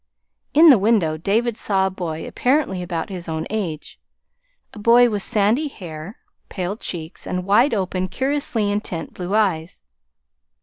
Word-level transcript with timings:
In 0.55 0.71
the 0.71 0.79
window 0.79 1.15
David 1.15 1.57
saw 1.57 1.85
a 1.85 1.91
boy 1.91 2.25
apparently 2.27 2.81
about 2.81 3.09
his 3.11 3.29
own 3.29 3.45
age, 3.51 3.99
a 4.73 4.79
boy 4.79 5.11
with 5.11 5.21
sandy 5.21 5.67
hair, 5.67 6.17
pale 6.49 6.75
cheeks, 6.75 7.27
and 7.27 7.45
wide 7.45 7.75
open, 7.75 8.07
curiously 8.07 8.71
intent 8.71 9.13
blue 9.13 9.35
eyes. 9.35 9.83